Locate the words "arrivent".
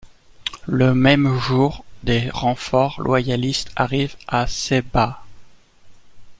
3.75-4.15